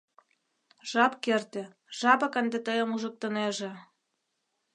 [0.91, 1.63] Жап керте,
[1.99, 3.71] жапак ынде тыйым ужыктынеже.